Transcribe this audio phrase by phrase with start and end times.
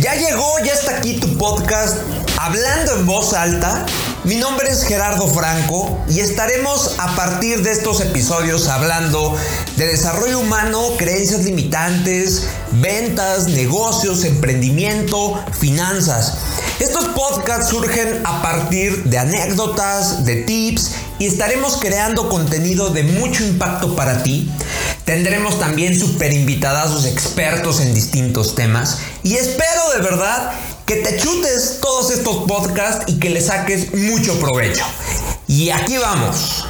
[0.00, 1.98] Ya llegó, ya está aquí tu podcast
[2.36, 3.86] Hablando en voz alta.
[4.24, 9.36] Mi nombre es Gerardo Franco y estaremos a partir de estos episodios hablando
[9.76, 16.34] de desarrollo humano, creencias limitantes, ventas, negocios, emprendimiento, finanzas.
[16.80, 23.44] Estos podcasts surgen a partir de anécdotas, de tips y estaremos creando contenido de mucho
[23.44, 24.50] impacto para ti.
[25.04, 30.52] Tendremos también super invitados expertos en distintos temas y espero de verdad
[30.86, 34.84] que te chutes todos estos podcasts y que le saques mucho provecho.
[35.46, 36.64] Y aquí vamos.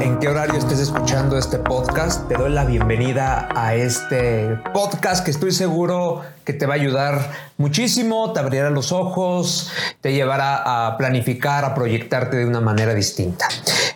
[0.00, 5.30] En qué horario estés escuchando este podcast, te doy la bienvenida a este podcast que
[5.30, 10.96] estoy seguro que te va a ayudar muchísimo, te abrirá los ojos, te llevará a
[10.96, 13.48] planificar, a proyectarte de una manera distinta.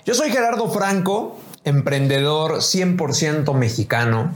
[0.05, 4.33] Yo soy Gerardo Franco, emprendedor 100% mexicano.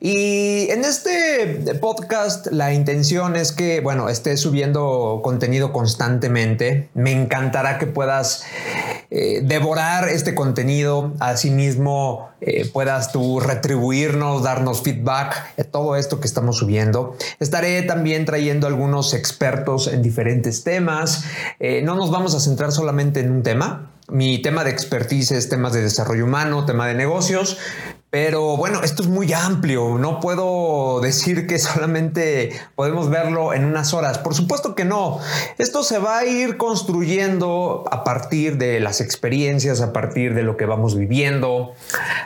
[0.00, 6.90] Y en este podcast la intención es que, bueno, esté subiendo contenido constantemente.
[6.94, 8.44] Me encantará que puedas
[9.10, 11.14] eh, devorar este contenido.
[11.20, 17.16] Asimismo, eh, puedas tú retribuirnos, darnos feedback de todo esto que estamos subiendo.
[17.40, 21.24] Estaré también trayendo algunos expertos en diferentes temas.
[21.60, 23.90] Eh, no nos vamos a centrar solamente en un tema.
[24.08, 27.56] Mi tema de expertise es temas de desarrollo humano, tema de negocios,
[28.14, 33.92] pero bueno, esto es muy amplio, no puedo decir que solamente podemos verlo en unas
[33.92, 34.18] horas.
[34.18, 35.18] Por supuesto que no.
[35.58, 40.56] Esto se va a ir construyendo a partir de las experiencias, a partir de lo
[40.56, 41.72] que vamos viviendo,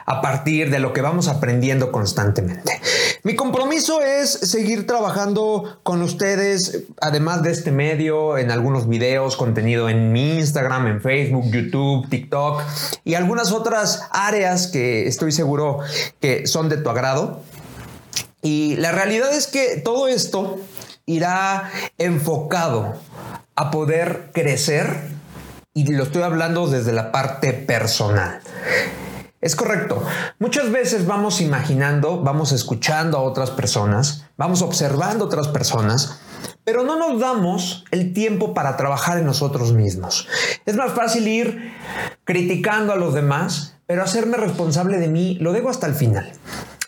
[0.04, 2.82] a partir de lo que vamos aprendiendo constantemente.
[3.22, 9.88] Mi compromiso es seguir trabajando con ustedes, además de este medio, en algunos videos, contenido
[9.88, 12.62] en mi Instagram, en Facebook, YouTube, TikTok
[13.04, 15.77] y algunas otras áreas que estoy seguro
[16.20, 17.42] que son de tu agrado.
[18.42, 20.60] Y la realidad es que todo esto
[21.06, 22.94] irá enfocado
[23.56, 25.18] a poder crecer
[25.74, 28.40] y lo estoy hablando desde la parte personal.
[29.40, 30.04] Es correcto.
[30.40, 36.20] Muchas veces vamos imaginando, vamos escuchando a otras personas, vamos observando otras personas,
[36.64, 40.26] pero no nos damos el tiempo para trabajar en nosotros mismos.
[40.66, 41.72] Es más fácil ir
[42.24, 46.30] criticando a los demás pero hacerme responsable de mí lo dejo hasta el final.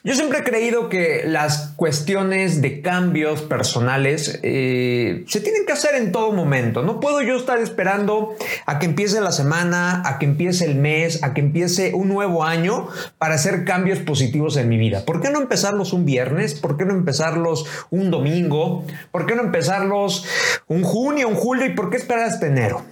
[0.04, 5.94] Yo siempre he creído que las cuestiones de cambios personales eh, se tienen que hacer
[5.94, 6.82] en todo momento.
[6.82, 8.34] No puedo yo estar esperando
[8.66, 12.44] a que empiece la semana, a que empiece el mes, a que empiece un nuevo
[12.44, 15.04] año para hacer cambios positivos en mi vida.
[15.06, 16.54] ¿Por qué no empezarlos un viernes?
[16.54, 18.84] ¿Por qué no empezarlos un domingo?
[19.10, 20.26] ¿Por qué no empezarlos
[20.66, 21.64] un junio, un julio?
[21.64, 22.84] ¿Y por qué esperar hasta enero?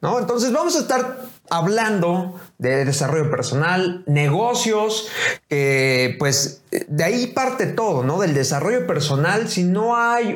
[0.00, 0.18] ¿No?
[0.18, 1.16] Entonces vamos a estar
[1.50, 5.08] hablando de desarrollo personal, negocios,
[6.18, 8.20] pues de ahí parte todo, ¿no?
[8.20, 10.34] Del desarrollo personal, si no hay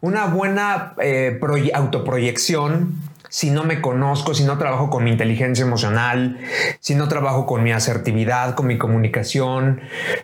[0.00, 1.38] una buena eh,
[1.74, 2.94] autoproyección,
[3.28, 6.38] si no me conozco, si no trabajo con mi inteligencia emocional,
[6.80, 9.80] si no trabajo con mi asertividad, con mi comunicación,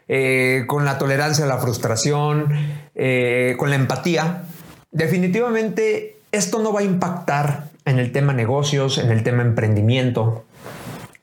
[0.09, 2.49] eh, con la tolerancia a la frustración,
[2.95, 4.45] eh, con la empatía,
[4.93, 10.45] definitivamente esto no va a impactar en el tema negocios, en el tema emprendimiento.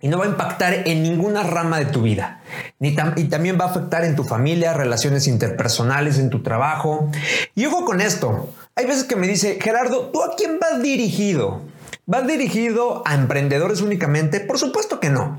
[0.01, 2.41] Y no va a impactar en ninguna rama de tu vida.
[2.79, 7.11] Ni y también va a afectar en tu familia, relaciones interpersonales, en tu trabajo.
[7.53, 8.53] Y ojo con esto.
[8.75, 11.61] Hay veces que me dice, Gerardo, ¿tú a quién vas dirigido?
[12.05, 14.39] ¿Vas dirigido a emprendedores únicamente?
[14.39, 15.37] Por supuesto que no.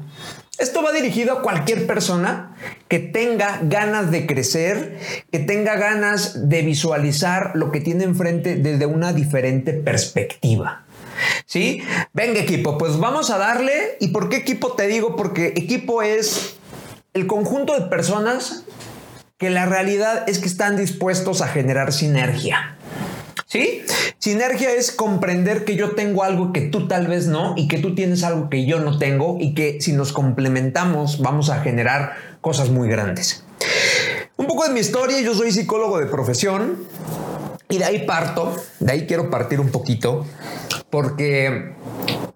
[0.58, 2.54] Esto va dirigido a cualquier persona
[2.86, 4.98] que tenga ganas de crecer,
[5.32, 10.84] que tenga ganas de visualizar lo que tiene enfrente desde una diferente perspectiva.
[11.46, 11.82] ¿Sí?
[12.12, 13.96] Venga equipo, pues vamos a darle.
[14.00, 15.16] ¿Y por qué equipo te digo?
[15.16, 16.56] Porque equipo es
[17.14, 18.64] el conjunto de personas
[19.38, 22.76] que la realidad es que están dispuestos a generar sinergia.
[23.46, 23.82] ¿Sí?
[24.18, 27.94] Sinergia es comprender que yo tengo algo que tú tal vez no y que tú
[27.94, 32.68] tienes algo que yo no tengo y que si nos complementamos vamos a generar cosas
[32.68, 33.44] muy grandes.
[34.36, 36.86] Un poco de mi historia, yo soy psicólogo de profesión
[37.70, 40.26] y de ahí parto, de ahí quiero partir un poquito
[40.90, 41.72] porque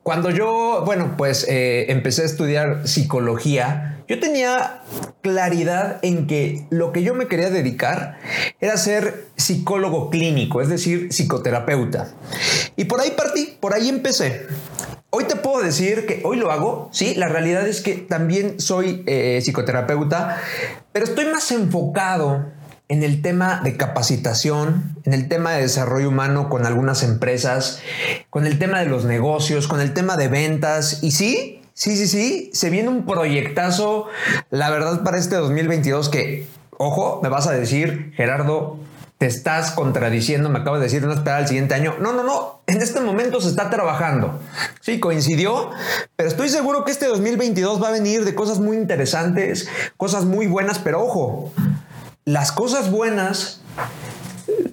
[0.03, 4.83] cuando yo, bueno, pues eh, empecé a estudiar psicología, yo tenía
[5.23, 8.19] claridad en que lo que yo me quería dedicar
[8.61, 12.09] era ser psicólogo clínico, es decir, psicoterapeuta.
[12.77, 14.47] Y por ahí partí, por ahí empecé.
[15.11, 19.05] Hoy te puedo decir que hoy lo hago, sí, la realidad es que también soy
[19.07, 20.41] eh, psicoterapeuta,
[20.93, 22.53] pero estoy más enfocado
[22.89, 27.81] en el tema de capacitación, en el tema de desarrollo humano con algunas empresas,
[28.31, 31.03] con el tema de los negocios, con el tema de ventas.
[31.03, 34.09] Y sí, sí, sí, sí, se viene un proyectazo,
[34.51, 36.47] la verdad, para este 2022 que,
[36.77, 38.79] ojo, me vas a decir, Gerardo,
[39.19, 41.95] te estás contradiciendo, me acabas de decir, no esperar al siguiente año.
[42.01, 44.41] No, no, no, en este momento se está trabajando.
[44.81, 45.71] Sí, coincidió,
[46.17, 50.47] pero estoy seguro que este 2022 va a venir de cosas muy interesantes, cosas muy
[50.47, 51.53] buenas, pero ojo,
[52.25, 53.61] las cosas buenas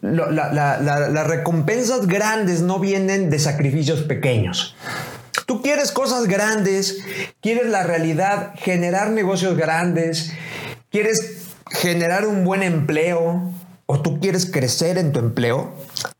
[0.01, 4.75] las recompensas grandes no vienen de sacrificios pequeños.
[5.45, 6.98] Tú quieres cosas grandes,
[7.42, 10.31] quieres la realidad, generar negocios grandes,
[10.89, 13.53] quieres generar un buen empleo,
[13.86, 15.74] o tú quieres crecer en tu empleo,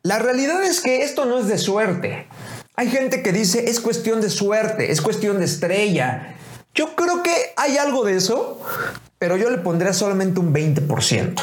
[0.04, 2.28] la realidad es que esto no es de suerte.
[2.76, 6.36] Hay gente que dice es cuestión de suerte, es cuestión de estrella.
[6.74, 8.62] Yo creo que hay algo de eso,
[9.22, 11.36] pero yo le pondría solamente un 20%.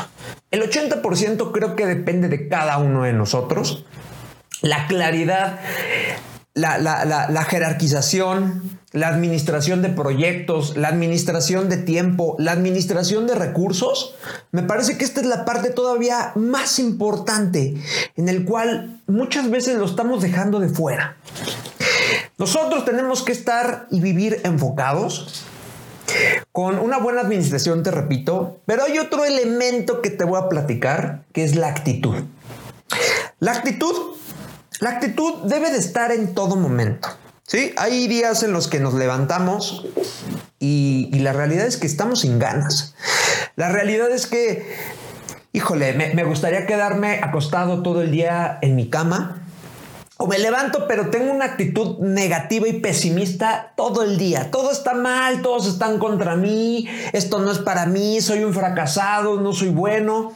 [0.51, 3.85] El 80% creo que depende de cada uno de nosotros.
[4.63, 5.61] La claridad
[6.55, 14.17] la, jerarquización, la administración de proyectos, la administración de tiempo, la administración de recursos,
[14.51, 17.77] me parece que esta es la parte todavía más importante
[18.17, 21.17] en el cual muchas veces lo estamos dejando de fuera.
[22.39, 25.45] Nosotros tenemos que estar y vivir enfocados
[26.53, 31.25] con una buena administración, te repito, pero hay otro elemento que te voy a platicar,
[31.33, 32.17] que es la actitud.
[33.41, 34.19] La actitud
[34.81, 37.09] la actitud debe de estar en todo momento.
[37.47, 39.87] Sí, hay días en los que nos levantamos
[40.61, 42.95] y, la realidad es que estamos sin ganas.
[43.57, 44.77] La realidad es que,
[45.53, 49.43] híjole, me, me gustaría quedarme acostado todo el día en mi cama,
[50.21, 54.51] o me levanto, pero tengo una actitud negativa y pesimista todo el día.
[54.51, 59.41] Todo está mal, todos están contra mí, esto no es para mí, soy un fracasado,
[59.41, 60.33] no soy bueno.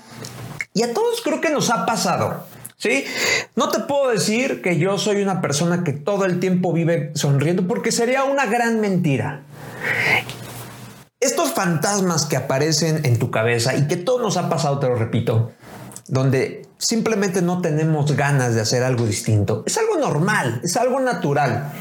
[0.72, 2.44] Y a todos creo que nos ha pasado.
[2.76, 3.04] ¿Sí?
[3.54, 7.66] No te puedo decir que yo soy una persona que todo el tiempo vive sonriendo
[7.66, 9.42] porque sería una gran mentira.
[11.18, 14.96] Estos fantasmas que aparecen en tu cabeza y que todo nos ha pasado, te lo
[14.96, 15.52] repito,
[16.08, 21.72] donde simplemente no tenemos ganas de hacer algo distinto, es algo normal, es algo natural.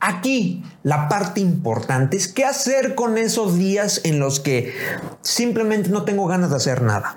[0.00, 4.74] Aquí la parte importante es qué hacer con esos días en los que
[5.22, 7.16] simplemente no tengo ganas de hacer nada.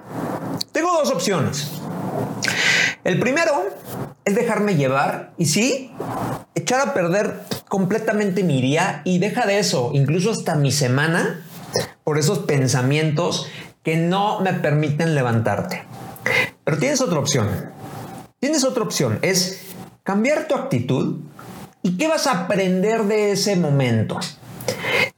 [0.72, 1.72] Tengo dos opciones.
[3.04, 3.52] El primero
[4.24, 5.92] es dejarme llevar y sí,
[6.54, 11.44] echar a perder completamente mi día y deja de eso, incluso hasta mi semana,
[12.04, 13.48] por esos pensamientos
[13.82, 15.91] que no me permiten levantarte.
[16.64, 17.48] Pero tienes otra opción.
[18.40, 19.62] Tienes otra opción, es
[20.04, 21.20] cambiar tu actitud
[21.84, 24.20] y qué vas a aprender de ese momento.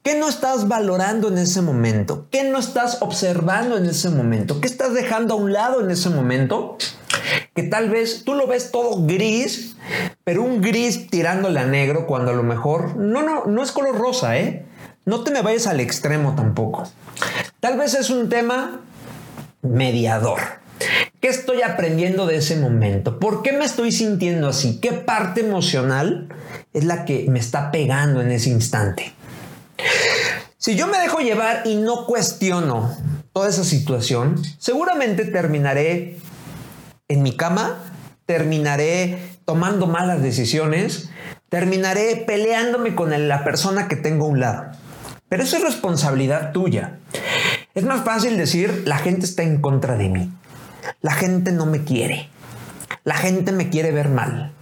[0.04, 2.28] ¿Qué no estás valorando en ese momento?
[2.32, 4.60] ¿Qué no estás observando en ese momento?
[4.60, 6.78] ¿Qué estás dejando a un lado en ese momento?
[7.56, 9.78] Que tal vez tú lo ves todo gris,
[10.26, 13.98] pero un gris tirándole a negro cuando a lo mejor no, no, no es color
[13.98, 14.66] rosa, ¿eh?
[15.06, 16.84] No te me vayas al extremo tampoco.
[17.62, 18.82] Tal vez es un tema
[19.62, 20.63] mediador.
[21.24, 23.18] ¿Qué estoy aprendiendo de ese momento?
[23.18, 24.82] ¿Por qué me estoy sintiendo así?
[24.82, 26.28] ¿Qué parte emocional
[26.74, 29.14] es la que me está pegando en ese instante?
[30.58, 32.94] Si yo me dejo llevar y no cuestiono
[33.32, 36.18] toda esa situación, seguramente terminaré
[37.08, 37.78] en mi cama,
[38.26, 41.10] terminaré tomando malas decisiones,
[41.48, 44.66] terminaré peleándome con la persona que tengo a un lado.
[45.30, 47.00] Pero eso es responsabilidad tuya.
[47.76, 50.30] Es más fácil decir, la gente está en contra de mí.
[51.02, 52.30] La gente no me quiere.
[53.04, 54.54] La gente me quiere ver mal.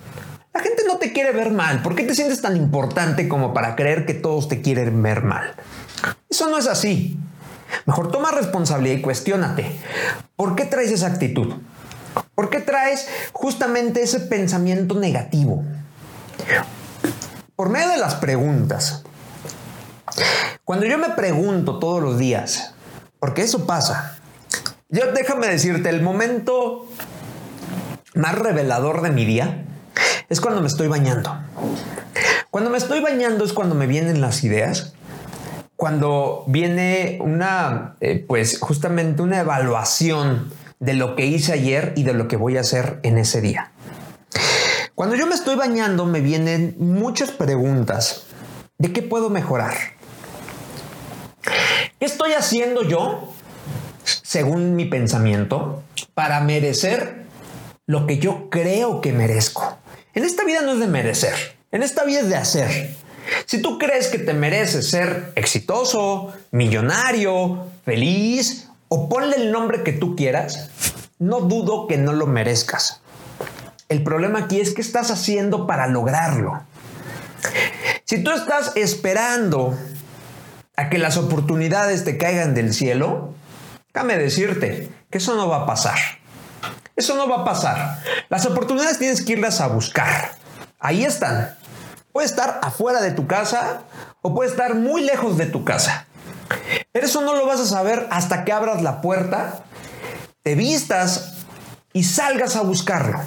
[0.53, 1.81] La gente no te quiere ver mal.
[1.81, 5.55] ¿Por qué te sientes tan importante como para creer que todos te quieren ver mal?
[6.29, 7.17] Eso no es así.
[7.85, 9.71] Mejor toma responsabilidad y cuestiónate.
[10.35, 11.53] ¿Por qué traes esa actitud?
[12.35, 15.63] ¿Por qué traes justamente ese pensamiento negativo?
[17.55, 19.03] Por medio de las preguntas.
[20.65, 22.73] Cuando yo me pregunto todos los días,
[23.19, 24.17] porque eso pasa,
[24.91, 26.88] yo déjame decirte, el momento
[28.13, 29.65] más revelador de mi día
[30.29, 31.36] es cuando me estoy bañando.
[32.51, 34.93] Cuando me estoy bañando es cuando me vienen las ideas
[35.81, 42.13] cuando viene una, eh, pues justamente una evaluación de lo que hice ayer y de
[42.13, 43.71] lo que voy a hacer en ese día.
[44.93, 48.27] Cuando yo me estoy bañando me vienen muchas preguntas
[48.77, 49.74] de qué puedo mejorar.
[52.00, 53.33] ¿Qué estoy haciendo yo,
[54.31, 55.83] según mi pensamiento,
[56.13, 57.25] para merecer
[57.85, 59.77] lo que yo creo que merezco?
[60.13, 61.33] En esta vida no es de merecer,
[61.73, 62.95] en esta vida es de hacer.
[63.45, 69.91] Si tú crees que te mereces ser exitoso, millonario, feliz o ponle el nombre que
[69.91, 70.69] tú quieras,
[71.19, 73.01] no dudo que no lo merezcas.
[73.89, 76.63] El problema aquí es qué estás haciendo para lograrlo.
[78.05, 79.77] Si tú estás esperando
[80.77, 83.33] a que las oportunidades te caigan del cielo,
[83.93, 85.98] déjame decirte que eso no va a pasar.
[86.95, 88.00] Eso no va a pasar.
[88.29, 90.36] Las oportunidades tienes que irlas a buscar.
[90.79, 91.55] Ahí están.
[92.12, 93.83] Puede estar afuera de tu casa
[94.21, 96.05] o puede estar muy lejos de tu casa.
[96.91, 99.63] Pero eso no lo vas a saber hasta que abras la puerta,
[100.43, 101.45] te vistas
[101.93, 103.19] y salgas a buscarlo.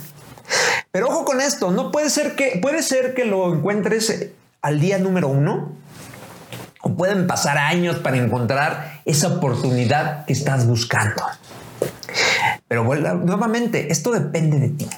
[0.92, 4.30] Pero ojo con esto, no puede ser que puede ser que lo encuentres
[4.61, 5.73] al día número uno
[6.85, 11.23] o pueden pasar años para encontrar esa oportunidad que estás buscando.
[12.69, 14.88] Pero nuevamente, esto depende de ti.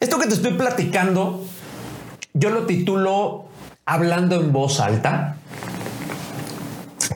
[0.00, 1.44] Esto que te estoy platicando
[2.34, 3.46] yo lo titulo
[3.84, 5.36] Hablando en voz alta.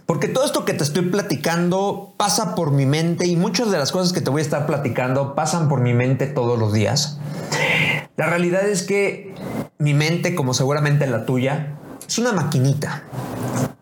[0.06, 3.92] Porque todo esto que te estoy platicando pasa por mi mente y muchas de las
[3.92, 7.18] cosas que te voy a estar platicando pasan por mi mente todos los días.
[8.16, 9.34] La realidad es que
[9.76, 11.76] mi mente, como seguramente la tuya,
[12.12, 13.04] es una maquinita.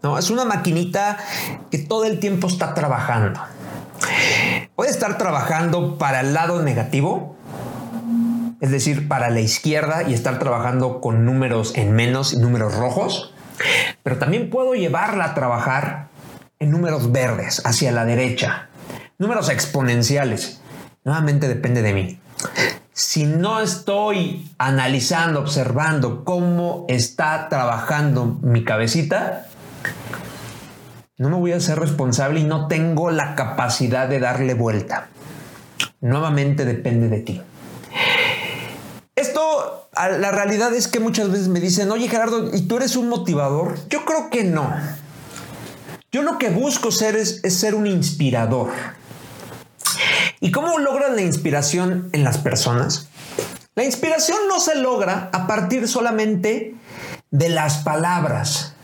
[0.03, 1.19] No, es una maquinita
[1.69, 3.41] que todo el tiempo está trabajando.
[4.77, 7.37] Puede estar trabajando para el lado negativo
[8.61, 13.35] es decir, para la izquierda y estar trabajando con números en menos y números rojos,
[14.03, 16.09] pero también puedo llevarla a trabajar
[16.59, 18.69] en números verdes hacia la derecha,
[19.19, 20.61] números exponenciales.
[21.05, 22.21] Nuevamente depende de mí.
[23.01, 29.47] Si no estoy analizando, observando cómo está trabajando mi cabecita,
[31.17, 35.09] no me voy a ser responsable y no tengo la capacidad de darle vuelta.
[36.03, 37.43] Nuevamente depende de ti.
[39.17, 43.09] Esto, la realidad es que muchas veces me dicen, oye Gerardo, ¿y tú eres un
[43.09, 43.79] motivador?
[43.89, 44.75] Yo creo que no.
[46.13, 48.69] Yo lo que busco ser es, ser un inspirador.
[50.41, 53.09] ¿Y cómo logras la inspiración en las personas?
[53.75, 56.75] La inspiración no se logra a partir solamente
[57.31, 58.75] de las palabras,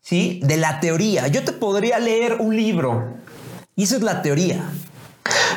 [0.00, 0.40] ¿sí?
[0.44, 1.26] De la teoría.
[1.26, 3.16] Yo te podría leer un libro
[3.74, 4.70] y esa es la teoría.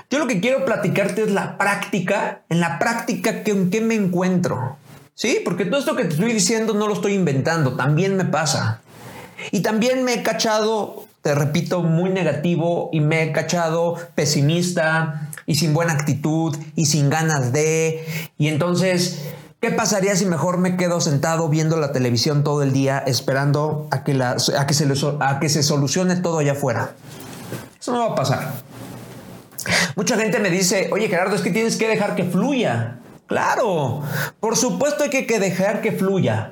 [0.09, 3.95] Yo lo que quiero platicarte es la práctica, en la práctica que, en qué me
[3.95, 4.77] encuentro.
[5.13, 8.81] Sí, porque todo esto que te estoy diciendo no lo estoy inventando, también me pasa.
[9.51, 15.55] Y también me he cachado, te repito, muy negativo y me he cachado pesimista y
[15.55, 18.03] sin buena actitud y sin ganas de.
[18.37, 19.21] Y entonces,
[19.59, 24.03] ¿qué pasaría si mejor me quedo sentado viendo la televisión todo el día esperando a
[24.03, 24.87] que, a que, se,
[25.19, 26.93] a que se solucione todo allá afuera?
[27.79, 28.53] Eso no va a pasar.
[29.95, 32.97] Mucha gente me dice, oye Gerardo, es que tienes que dejar que fluya.
[33.27, 34.01] Claro,
[34.41, 36.51] por supuesto hay que dejar que fluya,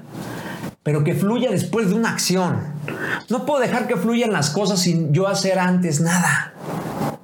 [0.90, 2.64] pero que fluya después de una acción.
[3.30, 6.56] No puedo dejar que fluyan las cosas sin yo hacer antes nada.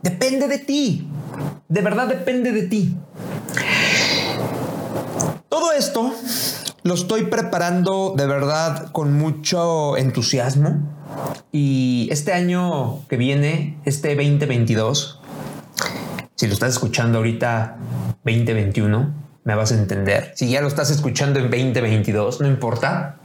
[0.04, 1.10] Depende de ti.
[1.68, 2.96] De verdad depende de ti.
[5.50, 6.14] Todo esto
[6.84, 10.88] lo estoy preparando de verdad con mucho entusiasmo.
[11.52, 15.22] Y este año que viene, este 2022,
[16.36, 17.78] si lo estás escuchando ahorita
[18.24, 19.12] 2021,
[19.44, 20.34] me vas a entender.
[20.36, 23.22] Si ya lo estás escuchando en 2022, no importa.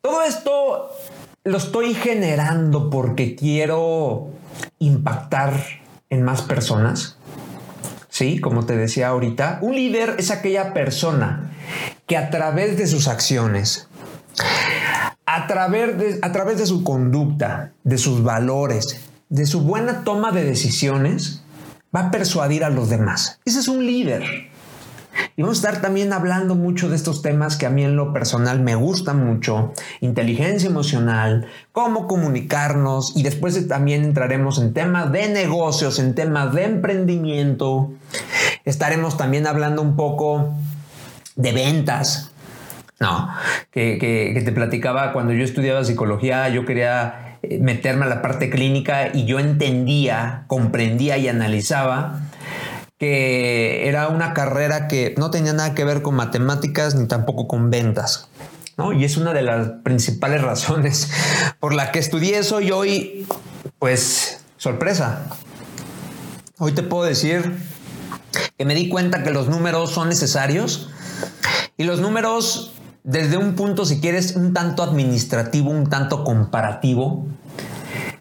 [0.00, 0.90] Todo esto
[1.44, 4.28] lo estoy generando porque quiero
[4.78, 5.54] impactar
[6.10, 7.16] en más personas.
[8.08, 11.52] Sí, como te decía ahorita, un líder es aquella persona
[12.06, 13.88] que a través de sus acciones,
[15.26, 20.32] a través de, a través de su conducta, de sus valores, de su buena toma
[20.32, 21.42] de decisiones,
[21.94, 23.40] va a persuadir a los demás.
[23.44, 24.48] Ese es un líder.
[25.38, 28.12] Y vamos a estar también hablando mucho de estos temas que a mí en lo
[28.12, 35.28] personal me gustan mucho, inteligencia emocional, cómo comunicarnos y después también entraremos en temas de
[35.28, 37.92] negocios, en temas de emprendimiento.
[38.64, 40.54] Estaremos también hablando un poco
[41.36, 42.32] de ventas.
[42.98, 43.28] No,
[43.70, 48.50] que, que te platicaba cuando yo estudiaba psicología, yo quería eh, meterme a la parte
[48.50, 52.22] clínica y yo entendía, comprendía y analizaba
[52.98, 57.70] que era una carrera que no tenía nada que ver con matemáticas ni tampoco con
[57.70, 58.28] ventas.
[58.76, 58.92] ¿no?
[58.92, 61.10] Y es una de las principales razones
[61.60, 63.26] por la que estudié eso y hoy,
[63.78, 65.26] pues, sorpresa.
[66.58, 67.56] Hoy te puedo decir
[68.56, 70.90] que me di cuenta que los números son necesarios
[71.76, 72.72] y los números
[73.04, 77.26] desde un punto, si quieres, un tanto administrativo, un tanto comparativo,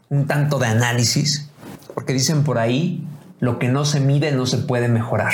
[0.10, 1.50] un tanto de análisis,
[1.94, 3.06] porque dicen por ahí,
[3.40, 5.34] lo que no se mide no se puede mejorar.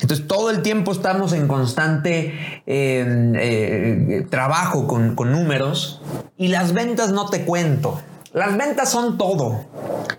[0.00, 6.02] Entonces todo el tiempo estamos en constante eh, eh, trabajo con, con números
[6.36, 8.00] y las ventas no te cuento.
[8.34, 9.64] Las ventas son todo.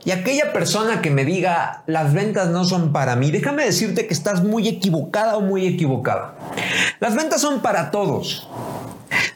[0.05, 4.13] Y aquella persona que me diga, las ventas no son para mí, déjame decirte que
[4.13, 6.35] estás muy equivocada o muy equivocada.
[7.01, 8.47] Las ventas son para todos.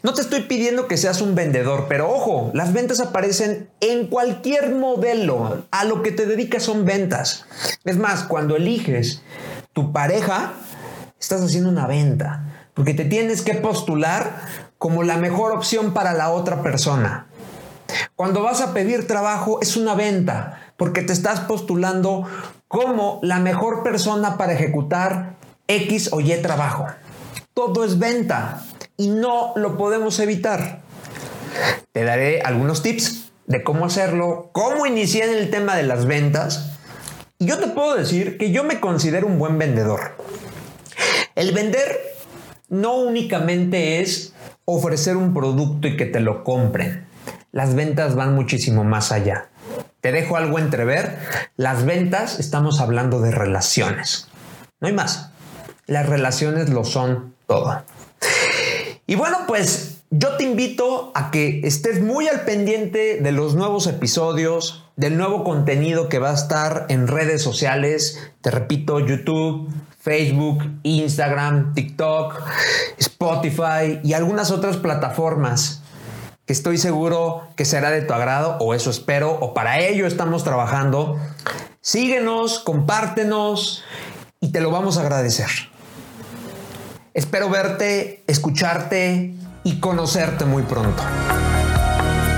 [0.04, 4.74] No te estoy pidiendo que seas un vendedor, pero ojo, las ventas aparecen en cualquier
[4.76, 5.64] modelo.
[5.72, 7.46] A lo que te dedicas son ventas.
[7.86, 9.22] Es más, cuando eliges
[9.74, 10.54] tu pareja,
[11.20, 14.42] estás haciendo una venta, porque te tienes que postular
[14.78, 17.28] como la mejor opción para la otra persona.
[18.16, 22.26] Cuando vas a pedir trabajo es una venta, porque te estás postulando
[22.68, 25.36] como la mejor persona para ejecutar
[25.68, 26.88] X o Y trabajo.
[27.54, 28.64] Todo es venta
[29.00, 30.82] y no lo podemos evitar.
[31.92, 36.74] Te daré algunos tips de cómo hacerlo, cómo iniciar el tema de las ventas.
[37.40, 40.16] Y yo te puedo decir que yo me considero un buen vendedor.
[41.34, 41.98] El vender
[42.68, 44.34] no únicamente es
[44.66, 47.10] ofrecer un producto y que te lo compren
[47.52, 49.50] las ventas van muchísimo más allá.
[50.02, 51.18] Te dejo algo entrever,
[51.58, 54.28] las ventas estamos hablando de relaciones.
[54.80, 55.32] No hay más.
[55.88, 57.84] Las relaciones lo son todo.
[59.10, 63.88] Y bueno, pues yo te invito a que estés muy al pendiente de los nuevos
[63.88, 68.20] episodios, del nuevo contenido que va a estar en redes sociales.
[68.42, 69.68] Te repito, YouTube,
[70.00, 72.40] Facebook, Instagram, TikTok,
[73.00, 75.82] Spotify y algunas otras plataformas
[76.46, 80.44] que estoy seguro que será de tu agrado, o eso espero, o para ello estamos
[80.44, 81.20] trabajando.
[81.82, 83.84] Síguenos, compártenos
[84.40, 85.50] y te lo vamos a agradecer.
[87.14, 91.04] Espero verte, escucharte y conocerte muy pronto.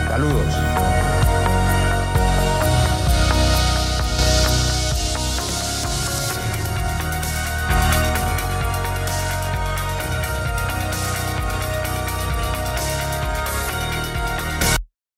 [0.10, 0.71] Saludos.